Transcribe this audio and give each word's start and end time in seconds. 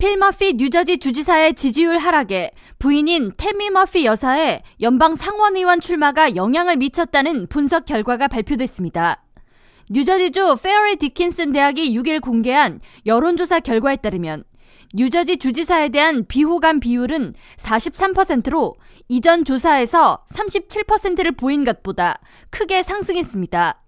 필 0.00 0.16
머피 0.16 0.54
뉴저지 0.54 0.96
주지사의 0.96 1.52
지지율 1.52 1.98
하락에 1.98 2.52
부인인 2.78 3.32
태미 3.36 3.68
머피 3.68 4.06
여사의 4.06 4.62
연방 4.80 5.14
상원의원 5.14 5.82
출마가 5.82 6.36
영향을 6.36 6.76
미쳤다는 6.76 7.48
분석 7.48 7.84
결과가 7.84 8.26
발표됐습니다. 8.26 9.22
뉴저지주 9.90 10.56
페어리 10.62 10.96
디킨슨 10.96 11.52
대학이 11.52 11.94
6일 11.94 12.22
공개한 12.22 12.80
여론조사 13.04 13.60
결과에 13.60 13.96
따르면 13.96 14.44
뉴저지 14.94 15.36
주지사에 15.36 15.90
대한 15.90 16.24
비호감 16.26 16.80
비율은 16.80 17.34
43%로 17.58 18.76
이전 19.08 19.44
조사에서 19.44 20.24
37%를 20.32 21.32
보인 21.32 21.62
것보다 21.62 22.18
크게 22.48 22.82
상승했습니다. 22.82 23.82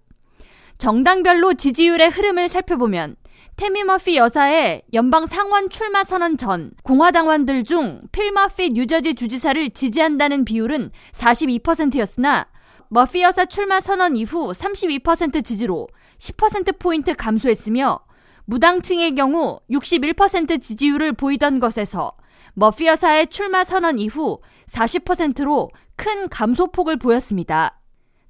정당별로 0.77 1.55
지지율의 1.55 2.09
흐름을 2.09 2.49
살펴보면 2.49 3.15
테미 3.55 3.83
머피 3.83 4.17
여사의 4.17 4.81
연방 4.93 5.27
상원 5.27 5.69
출마 5.69 6.03
선언 6.03 6.37
전 6.37 6.71
공화당원들 6.83 7.63
중 7.63 8.01
필 8.11 8.31
머피 8.31 8.71
뉴저지 8.71 9.13
주지사를 9.13 9.69
지지한다는 9.71 10.43
비율은 10.43 10.91
42%였으나 11.11 12.45
머피 12.89 13.21
여사 13.21 13.45
출마 13.45 13.79
선언 13.79 14.15
이후 14.15 14.51
32% 14.51 15.45
지지로 15.45 15.87
10%포인트 16.17 17.13
감소했으며 17.15 17.99
무당층의 18.45 19.15
경우 19.15 19.59
61% 19.71 20.59
지지율을 20.61 21.13
보이던 21.13 21.59
것에서 21.59 22.13
머피 22.55 22.87
여사의 22.87 23.27
출마 23.27 23.63
선언 23.63 23.99
이후 23.99 24.39
40%로 24.67 25.69
큰 25.95 26.27
감소폭을 26.27 26.97
보였습니다. 26.97 27.79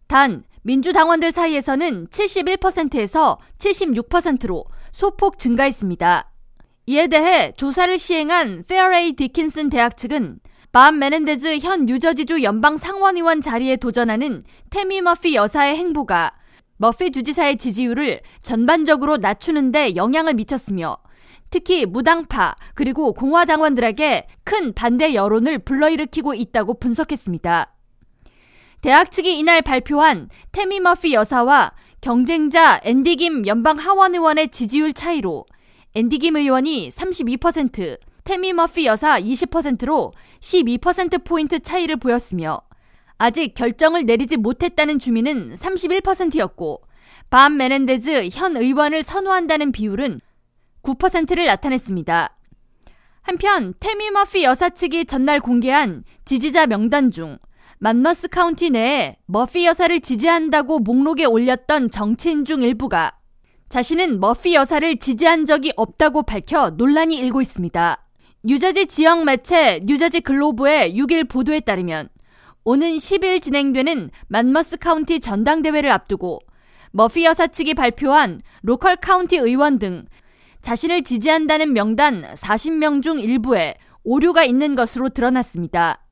단 0.08 0.44
민주당원들 0.63 1.32
사이에서는 1.32 2.08
71%에서 2.08 3.38
76%로 3.58 4.66
소폭 4.94 5.40
증가했습니다. 5.40 6.30
이에 6.86 7.08
대해 7.08 7.52
조사를 7.58 7.98
시행한 7.98 8.64
페어레이 8.68 9.14
디킨슨 9.14 9.70
대학 9.70 9.98
측은 9.98 10.40
밥 10.72 11.00
메넨데즈 11.00 11.58
현 11.60 11.85
뉴저지주 11.85 12.44
연방 12.44 12.77
상원의원 12.77 13.41
자리에 13.41 13.77
도전하는 13.77 14.44
태미 14.70 15.02
머피 15.02 15.34
여사의 15.35 15.76
행보가 15.77 16.34
머피 16.77 17.12
주지사의 17.12 17.58
지지율을 17.58 18.22
전반적으로 18.44 19.18
낮추는데 19.18 19.96
영향을 19.96 20.35
미쳤으며 20.35 20.98
특히 21.50 21.88
무당파 21.88 22.55
그리고 22.76 23.13
공화당원들에게 23.13 24.28
큰 24.44 24.74
반대 24.74 25.16
여론을 25.16 25.60
불러일으키고 25.60 26.35
있다고 26.35 26.76
분석했습니다. 26.76 27.74
대학 28.84 29.12
측이 29.12 29.39
이날 29.39 29.62
발표한 29.62 30.27
태미 30.52 30.82
머피 30.81 31.13
여사와 31.13 31.71
경쟁자 32.01 32.81
앤디 32.84 33.15
김 33.15 33.48
연방 33.48 33.77
하원 33.77 34.13
의원의 34.13 34.49
지지율 34.49 34.91
차이로 34.91 35.45
앤디 35.93 36.17
김 36.17 36.35
의원이 36.35 36.89
32%, 36.89 37.98
테미 38.26 38.51
머피 38.51 38.85
여사 38.85 39.17
20%로 39.21 40.11
12%포인트 40.41 41.61
차이를 41.61 41.95
보였으며 41.95 42.59
아직 43.17 43.54
결정을 43.54 44.05
내리지 44.05 44.35
못했다는 44.35 44.99
주민은 44.99 45.55
31%였고 45.55 46.81
밤 47.29 47.55
메넨데즈 47.55 48.31
현 48.34 48.57
의원을 48.57 49.04
선호한다는 49.04 49.71
비율은 49.71 50.20
9%를 50.81 51.45
나타냈습니다. 51.45 52.35
한편 53.21 53.73
테미 53.79 54.11
머피 54.11 54.43
여사 54.43 54.70
측이 54.70 55.05
전날 55.05 55.39
공개한 55.39 56.04
지지자 56.26 56.67
명단 56.67 57.11
중 57.11 57.37
만머스 57.79 58.29
카운티 58.29 58.70
내에 58.70 59.16
머피 59.26 59.66
여사를 59.66 59.99
지지한다고 59.99 60.79
목록에 60.79 61.26
올렸던 61.26 61.90
정치인 61.90 62.46
중 62.46 62.62
일부가 62.62 63.12
자신은 63.70 64.19
머피 64.19 64.53
여사를 64.53 64.97
지지한 64.97 65.46
적이 65.46 65.72
없다고 65.75 66.24
밝혀 66.24 66.69
논란이 66.72 67.16
일고 67.18 67.41
있습니다. 67.41 67.97
뉴저지 68.44 68.85
지역 68.88 69.24
매체 69.24 69.79
뉴저지 69.84 70.22
글로브의 70.22 70.96
6일 70.96 71.29
보도에 71.29 71.59
따르면 71.62 72.09
오는 72.66 72.96
10일 72.96 73.41
진행되는 73.41 74.12
만머스 74.28 74.78
카운티 74.78 75.19
전당대회를 75.19 75.91
앞두고 75.91 76.40
머피 76.91 77.25
여사 77.25 77.47
측이 77.47 77.73
발표한 77.73 78.41
로컬 78.61 78.95
카운티 78.97 79.38
의원 79.38 79.79
등 79.79 80.05
자신을 80.61 81.03
지지한다는 81.03 81.73
명단 81.73 82.23
40명 82.35 83.01
중 83.01 83.19
일부에 83.19 83.73
오류가 84.03 84.44
있는 84.44 84.75
것으로 84.75 85.09
드러났습니다. 85.09 86.03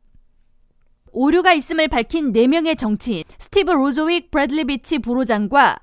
오류가 1.23 1.53
있음을 1.53 1.87
밝힌 1.87 2.33
4명의 2.33 2.75
정치인 2.75 3.23
스티브 3.37 3.71
로조윅 3.71 4.31
브래들리 4.31 4.63
비치 4.63 4.97
borough장과 4.97 5.77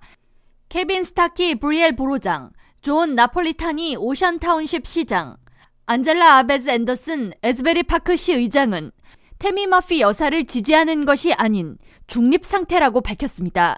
케빈 0.69 1.05
스타키 1.05 1.61
브리엘 1.61 1.95
borough장, 1.95 2.51
존 2.81 3.15
나폴리타니 3.15 3.95
오션 3.99 4.41
타운십 4.41 4.85
시장, 4.85 5.37
안젤라 5.87 6.39
아베즈 6.39 6.69
앤더슨 6.69 7.35
에즈베리 7.45 7.85
파크 7.85 8.17
시 8.17 8.33
의장은 8.33 8.91
테미 9.39 9.69
머피 9.69 10.01
여사를 10.01 10.45
지지하는 10.45 11.05
것이 11.05 11.33
아닌 11.33 11.79
중립 12.09 12.45
상태라고 12.45 13.01
밝혔습니다. 13.01 13.77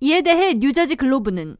이에 0.00 0.20
대해 0.20 0.52
뉴저지 0.52 0.96
글로브는 0.96 1.56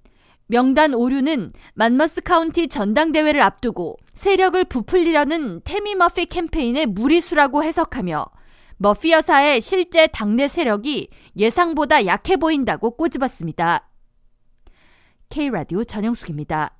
명단 0.47 0.93
오류는 0.93 1.55
만머스 1.73 2.21
카운티 2.21 2.69
전당대회를 2.69 3.41
앞두고 3.41 3.97
세력을 4.13 4.63
부풀리려는 4.67 5.63
테미 5.65 5.95
머피 5.95 6.27
캠페인의 6.27 6.85
무리수라고 6.85 7.65
해석하며 7.65 8.27
머피 8.83 9.13
여사의 9.13 9.61
실제 9.61 10.07
당내 10.07 10.49
세력이 10.49 11.11
예상보다 11.37 12.07
약해 12.07 12.39
보인다고 12.39 12.97
꼬집었습니다. 12.97 13.91
K라디오 15.29 15.85
전영숙입니다. 15.85 16.80